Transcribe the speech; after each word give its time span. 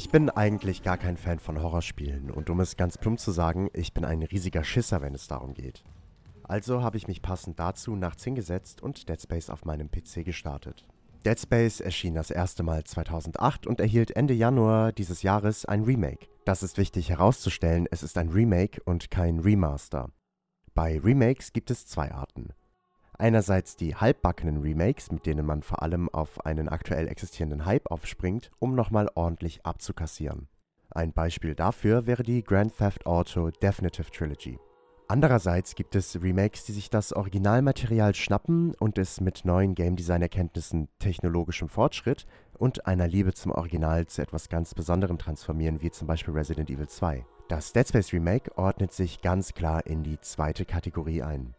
Ich 0.00 0.08
bin 0.08 0.30
eigentlich 0.30 0.82
gar 0.82 0.96
kein 0.96 1.18
Fan 1.18 1.38
von 1.40 1.62
Horrorspielen 1.62 2.30
und 2.30 2.48
um 2.48 2.60
es 2.60 2.78
ganz 2.78 2.96
plump 2.96 3.20
zu 3.20 3.32
sagen, 3.32 3.68
ich 3.74 3.92
bin 3.92 4.06
ein 4.06 4.22
riesiger 4.22 4.64
Schisser, 4.64 5.02
wenn 5.02 5.14
es 5.14 5.28
darum 5.28 5.52
geht. 5.52 5.84
Also 6.42 6.82
habe 6.82 6.96
ich 6.96 7.06
mich 7.06 7.20
passend 7.20 7.60
dazu 7.60 7.94
nachts 7.94 8.24
hingesetzt 8.24 8.82
und 8.82 9.10
Dead 9.10 9.20
Space 9.20 9.50
auf 9.50 9.66
meinem 9.66 9.90
PC 9.90 10.24
gestartet. 10.24 10.86
Dead 11.26 11.38
Space 11.38 11.80
erschien 11.80 12.14
das 12.14 12.30
erste 12.30 12.62
Mal 12.62 12.82
2008 12.82 13.66
und 13.66 13.78
erhielt 13.78 14.12
Ende 14.12 14.32
Januar 14.32 14.92
dieses 14.92 15.22
Jahres 15.22 15.66
ein 15.66 15.82
Remake. 15.82 16.28
Das 16.46 16.62
ist 16.62 16.78
wichtig 16.78 17.10
herauszustellen, 17.10 17.86
es 17.90 18.02
ist 18.02 18.16
ein 18.16 18.30
Remake 18.30 18.80
und 18.86 19.10
kein 19.10 19.38
Remaster. 19.38 20.08
Bei 20.72 20.98
Remakes 20.98 21.52
gibt 21.52 21.70
es 21.70 21.84
zwei 21.84 22.10
Arten. 22.10 22.54
Einerseits 23.20 23.76
die 23.76 23.94
halbbackenen 23.94 24.62
Remakes, 24.62 25.12
mit 25.12 25.26
denen 25.26 25.44
man 25.44 25.62
vor 25.62 25.82
allem 25.82 26.08
auf 26.08 26.46
einen 26.46 26.70
aktuell 26.70 27.06
existierenden 27.06 27.66
Hype 27.66 27.90
aufspringt, 27.90 28.50
um 28.58 28.74
nochmal 28.74 29.10
ordentlich 29.14 29.66
abzukassieren. 29.66 30.48
Ein 30.88 31.12
Beispiel 31.12 31.54
dafür 31.54 32.06
wäre 32.06 32.22
die 32.22 32.42
Grand 32.42 32.74
Theft 32.78 33.04
Auto 33.04 33.50
Definitive 33.50 34.10
Trilogy. 34.10 34.58
Andererseits 35.06 35.74
gibt 35.74 35.96
es 35.96 36.22
Remakes, 36.22 36.64
die 36.64 36.72
sich 36.72 36.88
das 36.88 37.12
Originalmaterial 37.12 38.14
schnappen 38.14 38.72
und 38.76 38.96
es 38.96 39.20
mit 39.20 39.44
neuen 39.44 39.74
Game 39.74 39.96
Design 39.96 40.22
Erkenntnissen, 40.22 40.88
technologischem 40.98 41.68
Fortschritt 41.68 42.26
und 42.54 42.86
einer 42.86 43.06
Liebe 43.06 43.34
zum 43.34 43.52
Original 43.52 44.06
zu 44.06 44.22
etwas 44.22 44.48
ganz 44.48 44.72
Besonderem 44.72 45.18
transformieren, 45.18 45.82
wie 45.82 45.90
zum 45.90 46.06
Beispiel 46.06 46.32
Resident 46.32 46.70
Evil 46.70 46.88
2. 46.88 47.26
Das 47.48 47.74
Dead 47.74 47.86
Space 47.86 48.14
Remake 48.14 48.56
ordnet 48.56 48.94
sich 48.94 49.20
ganz 49.20 49.52
klar 49.52 49.84
in 49.84 50.04
die 50.04 50.18
zweite 50.22 50.64
Kategorie 50.64 51.22
ein. 51.22 51.54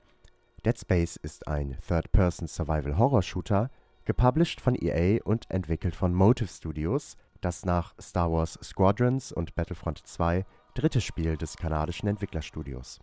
Dead 0.63 0.77
Space 0.77 1.15
ist 1.15 1.47
ein 1.47 1.75
Third-Person-Survival-Horror-Shooter, 1.87 3.71
gepublished 4.05 4.61
von 4.61 4.75
EA 4.75 5.19
und 5.23 5.49
entwickelt 5.49 5.95
von 5.95 6.13
Motive 6.13 6.49
Studios, 6.49 7.17
das 7.41 7.65
nach 7.65 7.95
Star 7.99 8.31
Wars 8.31 8.59
Squadrons 8.61 9.31
und 9.31 9.55
Battlefront 9.55 10.05
2 10.05 10.45
dritte 10.75 11.01
Spiel 11.01 11.35
des 11.35 11.57
kanadischen 11.57 12.07
Entwicklerstudios. 12.07 12.99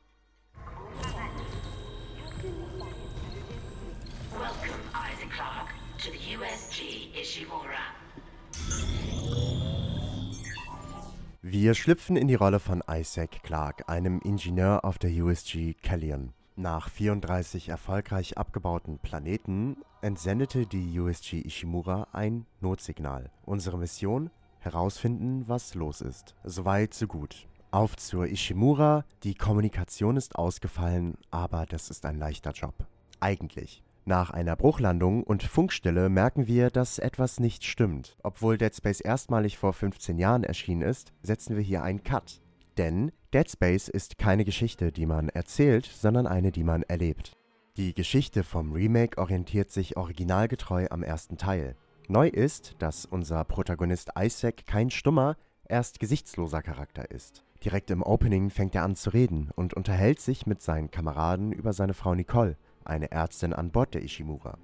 Wir 11.42 11.74
schlüpfen 11.74 12.16
in 12.16 12.28
die 12.28 12.36
Rolle 12.36 12.60
von 12.60 12.84
Isaac 12.88 13.42
Clarke, 13.42 13.88
einem 13.88 14.20
Ingenieur 14.20 14.84
auf 14.84 14.98
der 14.98 15.10
USG 15.10 15.74
Callion. 15.82 16.34
Nach 16.58 16.88
34 16.88 17.68
erfolgreich 17.68 18.36
abgebauten 18.36 18.98
Planeten 18.98 19.76
entsendete 20.02 20.66
die 20.66 20.98
USG 20.98 21.40
Ishimura 21.46 22.08
ein 22.10 22.46
Notsignal. 22.60 23.30
Unsere 23.44 23.78
Mission? 23.78 24.30
Herausfinden, 24.58 25.44
was 25.46 25.76
los 25.76 26.00
ist. 26.00 26.34
Soweit, 26.42 26.94
so 26.94 27.06
gut. 27.06 27.46
Auf 27.70 27.96
zur 27.96 28.26
Ishimura. 28.26 29.04
Die 29.22 29.36
Kommunikation 29.36 30.16
ist 30.16 30.34
ausgefallen, 30.34 31.16
aber 31.30 31.64
das 31.64 31.90
ist 31.90 32.04
ein 32.04 32.18
leichter 32.18 32.50
Job. 32.50 32.74
Eigentlich. 33.20 33.84
Nach 34.04 34.30
einer 34.30 34.56
Bruchlandung 34.56 35.22
und 35.22 35.44
Funkstille 35.44 36.08
merken 36.08 36.48
wir, 36.48 36.70
dass 36.70 36.98
etwas 36.98 37.38
nicht 37.38 37.62
stimmt. 37.62 38.16
Obwohl 38.24 38.58
Dead 38.58 38.74
Space 38.74 39.00
erstmalig 39.00 39.58
vor 39.58 39.74
15 39.74 40.18
Jahren 40.18 40.42
erschienen 40.42 40.82
ist, 40.82 41.12
setzen 41.22 41.54
wir 41.54 41.62
hier 41.62 41.84
einen 41.84 42.02
Cut. 42.02 42.42
Denn 42.78 43.12
Dead 43.34 43.50
Space 43.50 43.88
ist 43.88 44.16
keine 44.16 44.46
Geschichte, 44.46 44.90
die 44.90 45.04
man 45.04 45.28
erzählt, 45.28 45.84
sondern 45.84 46.26
eine, 46.26 46.50
die 46.50 46.64
man 46.64 46.82
erlebt. 46.84 47.36
Die 47.76 47.92
Geschichte 47.92 48.42
vom 48.42 48.72
Remake 48.72 49.18
orientiert 49.18 49.70
sich 49.70 49.98
originalgetreu 49.98 50.86
am 50.88 51.02
ersten 51.02 51.36
Teil. 51.36 51.76
Neu 52.08 52.28
ist, 52.28 52.76
dass 52.78 53.04
unser 53.04 53.44
Protagonist 53.44 54.12
Isaac 54.18 54.64
kein 54.64 54.90
stummer, 54.90 55.36
erst 55.68 56.00
gesichtsloser 56.00 56.62
Charakter 56.62 57.10
ist. 57.10 57.44
Direkt 57.62 57.90
im 57.90 58.02
Opening 58.02 58.48
fängt 58.48 58.74
er 58.74 58.84
an 58.84 58.96
zu 58.96 59.10
reden 59.10 59.50
und 59.54 59.74
unterhält 59.74 60.20
sich 60.20 60.46
mit 60.46 60.62
seinen 60.62 60.90
Kameraden 60.90 61.52
über 61.52 61.74
seine 61.74 61.92
Frau 61.92 62.14
Nicole 62.14 62.56
eine 62.82 63.10
Ärztin 63.10 63.52
an 63.52 63.70
Bord 63.72 63.92
der 63.92 64.02
Ishimura. 64.02 64.56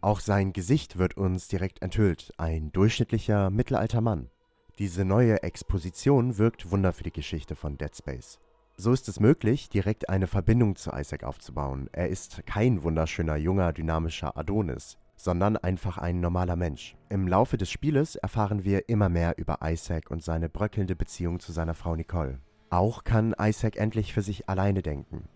Auch 0.00 0.20
sein 0.20 0.52
Gesicht 0.52 0.96
wird 0.96 1.16
uns 1.16 1.48
direkt 1.48 1.82
enthüllt, 1.82 2.32
ein 2.36 2.70
durchschnittlicher 2.70 3.50
mittelalter 3.50 4.00
Mann. 4.00 4.30
Diese 4.78 5.06
neue 5.06 5.42
Exposition 5.42 6.36
wirkt 6.36 6.70
Wunder 6.70 6.92
für 6.92 7.04
die 7.04 7.12
Geschichte 7.12 7.56
von 7.56 7.78
Dead 7.78 7.96
Space. 7.96 8.38
So 8.76 8.92
ist 8.92 9.08
es 9.08 9.20
möglich, 9.20 9.70
direkt 9.70 10.10
eine 10.10 10.26
Verbindung 10.26 10.76
zu 10.76 10.90
Isaac 10.90 11.24
aufzubauen. 11.24 11.88
Er 11.92 12.10
ist 12.10 12.44
kein 12.44 12.82
wunderschöner, 12.82 13.36
junger, 13.36 13.72
dynamischer 13.72 14.36
Adonis, 14.36 14.98
sondern 15.16 15.56
einfach 15.56 15.96
ein 15.96 16.20
normaler 16.20 16.56
Mensch. 16.56 16.94
Im 17.08 17.26
Laufe 17.26 17.56
des 17.56 17.70
Spieles 17.70 18.16
erfahren 18.16 18.64
wir 18.64 18.90
immer 18.90 19.08
mehr 19.08 19.38
über 19.38 19.60
Isaac 19.62 20.10
und 20.10 20.22
seine 20.22 20.50
bröckelnde 20.50 20.94
Beziehung 20.94 21.40
zu 21.40 21.52
seiner 21.52 21.72
Frau 21.72 21.96
Nicole. 21.96 22.40
Auch 22.68 23.02
kann 23.02 23.34
Isaac 23.40 23.76
endlich 23.76 24.12
für 24.12 24.20
sich 24.20 24.46
alleine 24.46 24.82
denken. 24.82 25.26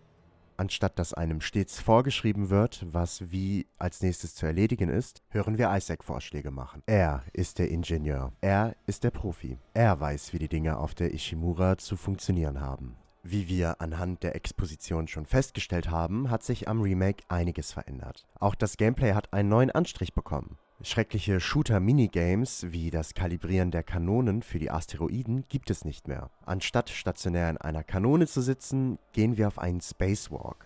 Anstatt 0.57 0.99
dass 0.99 1.13
einem 1.13 1.41
stets 1.41 1.79
vorgeschrieben 1.79 2.49
wird, 2.49 2.85
was 2.91 3.31
wie 3.31 3.67
als 3.77 4.01
nächstes 4.01 4.35
zu 4.35 4.45
erledigen 4.45 4.89
ist, 4.89 5.23
hören 5.29 5.57
wir 5.57 5.73
Isaac 5.75 6.03
Vorschläge 6.03 6.51
machen. 6.51 6.83
Er 6.85 7.23
ist 7.33 7.59
der 7.59 7.69
Ingenieur. 7.69 8.31
Er 8.41 8.75
ist 8.85 9.03
der 9.03 9.11
Profi. 9.11 9.57
Er 9.73 9.99
weiß, 9.99 10.33
wie 10.33 10.39
die 10.39 10.49
Dinge 10.49 10.77
auf 10.77 10.93
der 10.93 11.13
Ishimura 11.13 11.77
zu 11.77 11.95
funktionieren 11.97 12.61
haben. 12.61 12.95
Wie 13.23 13.47
wir 13.47 13.81
anhand 13.81 14.23
der 14.23 14.35
Exposition 14.35 15.07
schon 15.07 15.27
festgestellt 15.27 15.91
haben, 15.91 16.31
hat 16.31 16.41
sich 16.41 16.67
am 16.67 16.81
Remake 16.81 17.23
einiges 17.27 17.71
verändert. 17.71 18.25
Auch 18.39 18.55
das 18.55 18.77
Gameplay 18.77 19.13
hat 19.13 19.31
einen 19.31 19.49
neuen 19.49 19.69
Anstrich 19.69 20.13
bekommen. 20.13 20.57
Schreckliche 20.83 21.39
Shooter-Minigames 21.39 22.71
wie 22.71 22.89
das 22.89 23.13
Kalibrieren 23.13 23.69
der 23.69 23.83
Kanonen 23.83 24.41
für 24.41 24.57
die 24.57 24.71
Asteroiden 24.71 25.43
gibt 25.47 25.69
es 25.69 25.85
nicht 25.85 26.07
mehr. 26.07 26.31
Anstatt 26.43 26.89
stationär 26.89 27.51
in 27.51 27.57
einer 27.57 27.83
Kanone 27.83 28.25
zu 28.25 28.41
sitzen, 28.41 28.97
gehen 29.13 29.37
wir 29.37 29.47
auf 29.47 29.59
einen 29.59 29.81
Spacewalk. 29.81 30.65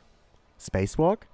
Spacewalk? 0.58 1.28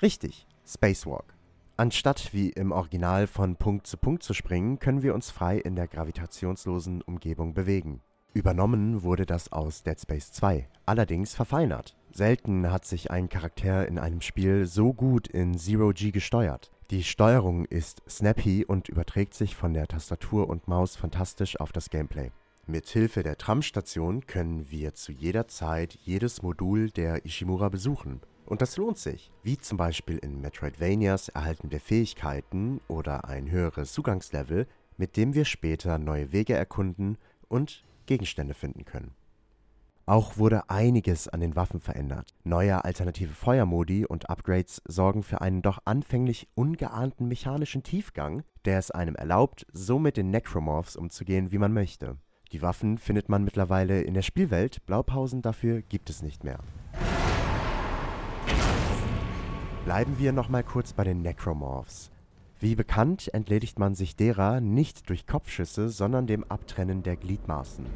Richtig, 0.00 0.46
Spacewalk. 0.64 1.34
Anstatt 1.76 2.32
wie 2.32 2.50
im 2.50 2.70
Original 2.70 3.26
von 3.26 3.56
Punkt 3.56 3.88
zu 3.88 3.96
Punkt 3.96 4.22
zu 4.22 4.32
springen, 4.32 4.78
können 4.78 5.02
wir 5.02 5.12
uns 5.12 5.32
frei 5.32 5.58
in 5.58 5.74
der 5.74 5.88
gravitationslosen 5.88 7.02
Umgebung 7.02 7.52
bewegen. 7.52 8.00
Übernommen 8.32 9.02
wurde 9.02 9.26
das 9.26 9.50
aus 9.50 9.82
Dead 9.82 10.00
Space 10.00 10.30
2, 10.30 10.68
allerdings 10.86 11.34
verfeinert. 11.34 11.96
Selten 12.12 12.70
hat 12.70 12.84
sich 12.84 13.10
ein 13.10 13.28
Charakter 13.28 13.88
in 13.88 13.98
einem 13.98 14.20
Spiel 14.20 14.66
so 14.66 14.92
gut 14.92 15.26
in 15.26 15.58
Zero 15.58 15.90
G 15.92 16.12
gesteuert. 16.12 16.70
Die 16.90 17.02
Steuerung 17.02 17.64
ist 17.64 18.02
snappy 18.06 18.66
und 18.66 18.90
überträgt 18.90 19.32
sich 19.32 19.56
von 19.56 19.72
der 19.72 19.86
Tastatur 19.86 20.50
und 20.50 20.68
Maus 20.68 20.96
fantastisch 20.96 21.58
auf 21.58 21.72
das 21.72 21.88
Gameplay. 21.88 22.30
Mit 22.66 22.86
Hilfe 22.88 23.22
der 23.22 23.38
Tramstation 23.38 24.26
können 24.26 24.70
wir 24.70 24.92
zu 24.92 25.10
jeder 25.10 25.48
Zeit 25.48 25.94
jedes 26.04 26.42
Modul 26.42 26.90
der 26.90 27.24
Ishimura 27.24 27.70
besuchen. 27.70 28.20
Und 28.44 28.60
das 28.60 28.76
lohnt 28.76 28.98
sich. 28.98 29.30
Wie 29.42 29.56
zum 29.56 29.78
Beispiel 29.78 30.18
in 30.18 30.42
Metroidvanias 30.42 31.30
erhalten 31.30 31.70
wir 31.70 31.80
Fähigkeiten 31.80 32.82
oder 32.86 33.24
ein 33.24 33.50
höheres 33.50 33.94
Zugangslevel, 33.94 34.66
mit 34.98 35.16
dem 35.16 35.32
wir 35.32 35.46
später 35.46 35.98
neue 35.98 36.32
Wege 36.32 36.52
erkunden 36.52 37.16
und 37.48 37.82
Gegenstände 38.04 38.52
finden 38.52 38.84
können. 38.84 39.14
Auch 40.06 40.36
wurde 40.36 40.68
einiges 40.68 41.28
an 41.28 41.40
den 41.40 41.56
Waffen 41.56 41.80
verändert. 41.80 42.34
Neue 42.44 42.84
alternative 42.84 43.32
Feuermodi 43.32 44.04
und 44.04 44.28
Upgrades 44.28 44.82
sorgen 44.86 45.22
für 45.22 45.40
einen 45.40 45.62
doch 45.62 45.78
anfänglich 45.86 46.46
ungeahnten 46.54 47.26
mechanischen 47.26 47.82
Tiefgang, 47.82 48.42
der 48.66 48.78
es 48.78 48.90
einem 48.90 49.14
erlaubt, 49.14 49.66
so 49.72 49.98
mit 49.98 50.18
den 50.18 50.30
Necromorphs 50.30 50.96
umzugehen, 50.96 51.52
wie 51.52 51.58
man 51.58 51.72
möchte. 51.72 52.18
Die 52.52 52.60
Waffen 52.60 52.98
findet 52.98 53.30
man 53.30 53.44
mittlerweile 53.44 54.02
in 54.02 54.12
der 54.12 54.22
Spielwelt, 54.22 54.84
Blaupausen 54.84 55.40
dafür 55.40 55.80
gibt 55.80 56.10
es 56.10 56.22
nicht 56.22 56.44
mehr. 56.44 56.58
Bleiben 59.86 60.18
wir 60.18 60.32
nochmal 60.32 60.64
kurz 60.64 60.92
bei 60.92 61.04
den 61.04 61.22
Necromorphs. 61.22 62.10
Wie 62.60 62.74
bekannt 62.74 63.32
entledigt 63.32 63.78
man 63.78 63.94
sich 63.94 64.16
derer 64.16 64.60
nicht 64.60 65.08
durch 65.08 65.26
Kopfschüsse, 65.26 65.88
sondern 65.88 66.26
dem 66.26 66.44
Abtrennen 66.44 67.02
der 67.02 67.16
Gliedmaßen. 67.16 67.86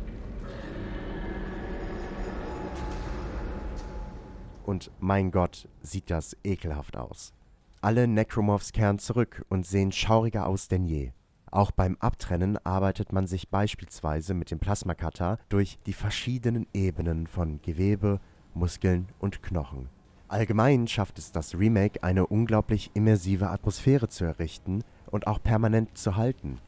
Und 4.69 4.91
mein 5.00 5.31
Gott, 5.31 5.67
sieht 5.81 6.11
das 6.11 6.37
ekelhaft 6.44 6.99
aus. 6.99 7.32
Alle 7.81 8.06
Necromorphs 8.06 8.73
kehren 8.73 8.99
zurück 8.99 9.47
und 9.49 9.67
sehen 9.67 9.93
schauriger 9.93 10.47
aus 10.47 10.69
denn 10.69 10.85
je. 10.85 11.12
Auch 11.50 11.70
beim 11.70 11.97
Abtrennen 12.00 12.59
arbeitet 12.67 13.11
man 13.11 13.26
sich 13.26 13.49
beispielsweise 13.49 14.35
mit 14.35 14.50
dem 14.50 14.59
Plasma-Cutter 14.59 15.38
durch 15.49 15.79
die 15.87 15.94
verschiedenen 15.94 16.67
Ebenen 16.75 17.26
von 17.26 17.62
Gewebe, 17.62 18.20
Muskeln 18.53 19.09
und 19.19 19.43
Knochen. 19.43 19.88
Allgemein 20.29 20.87
schafft 20.87 21.19
es 21.19 21.32
das 21.32 21.55
Remake, 21.55 22.03
eine 22.03 22.26
unglaublich 22.26 22.91
immersive 22.93 23.49
Atmosphäre 23.49 24.09
zu 24.09 24.26
errichten 24.26 24.85
und 25.11 25.26
auch 25.26 25.43
permanent 25.43 25.97
zu 25.97 26.17
halten. 26.17 26.59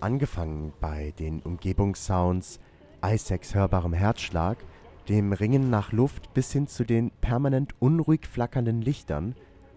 Angefangen 0.00 0.72
bei 0.80 1.12
den 1.20 1.42
Umgebungssounds, 1.42 2.58
Isaacs 3.04 3.54
hörbarem 3.54 3.92
Herzschlag 3.92 4.58
dem 5.08 5.32
Ringen 5.32 5.70
nach 5.70 5.92
Luft 5.92 6.34
bis 6.34 6.52
hin 6.52 6.66
zu 6.66 6.84
den 6.84 7.10
permanent 7.20 7.74
unruhig 7.80 8.26
flackernden 8.26 8.82
Lichtern, 8.82 9.34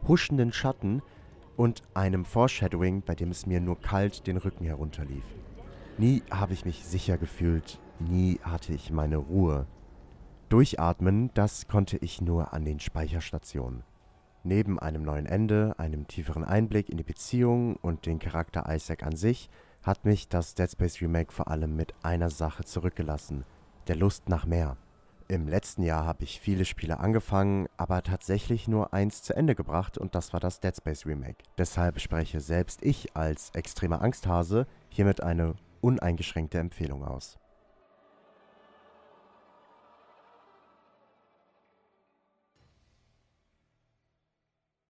huschenden 0.07 0.51
Schatten 0.51 1.01
und 1.55 1.83
einem 1.93 2.25
Foreshadowing, 2.25 3.01
bei 3.01 3.15
dem 3.15 3.31
es 3.31 3.45
mir 3.45 3.59
nur 3.59 3.79
kalt 3.79 4.27
den 4.27 4.37
Rücken 4.37 4.65
herunterlief. 4.65 5.23
Nie 5.97 6.23
habe 6.31 6.53
ich 6.53 6.65
mich 6.65 6.85
sicher 6.85 7.17
gefühlt, 7.17 7.79
nie 7.99 8.39
hatte 8.41 8.73
ich 8.73 8.91
meine 8.91 9.17
Ruhe. 9.17 9.67
Durchatmen, 10.47 11.29
das 11.33 11.67
konnte 11.67 11.97
ich 11.97 12.21
nur 12.21 12.53
an 12.53 12.65
den 12.65 12.79
Speicherstationen. 12.79 13.83
Neben 14.43 14.79
einem 14.79 15.03
neuen 15.03 15.25
Ende, 15.25 15.75
einem 15.77 16.07
tieferen 16.07 16.45
Einblick 16.45 16.89
in 16.89 16.97
die 16.97 17.03
Beziehung 17.03 17.75
und 17.75 18.05
den 18.05 18.19
Charakter 18.19 18.73
Isaac 18.73 19.03
an 19.03 19.15
sich, 19.15 19.49
hat 19.83 20.05
mich 20.05 20.29
das 20.29 20.55
Dead 20.55 20.71
Space 20.71 21.01
Remake 21.01 21.31
vor 21.33 21.49
allem 21.49 21.75
mit 21.75 21.93
einer 22.03 22.29
Sache 22.29 22.63
zurückgelassen, 22.63 23.43
der 23.87 23.97
Lust 23.97 24.29
nach 24.29 24.45
mehr. 24.45 24.77
Im 25.31 25.47
letzten 25.47 25.83
Jahr 25.83 26.05
habe 26.05 26.23
ich 26.23 26.39
viele 26.39 26.65
Spiele 26.65 26.99
angefangen, 26.99 27.67
aber 27.77 28.01
tatsächlich 28.01 28.67
nur 28.67 28.95
eins 28.95 29.21
zu 29.21 29.35
Ende 29.35 29.53
gebracht 29.53 29.95
und 29.95 30.15
das 30.15 30.33
war 30.33 30.39
das 30.39 30.59
Dead 30.59 30.75
Space 30.75 31.05
Remake. 31.05 31.43
Deshalb 31.55 31.99
spreche 31.99 32.39
selbst 32.39 32.81
ich 32.81 33.15
als 33.15 33.51
extremer 33.53 34.01
Angsthase 34.01 34.65
hiermit 34.89 35.21
eine 35.21 35.53
uneingeschränkte 35.81 36.57
Empfehlung 36.57 37.05
aus. 37.05 37.37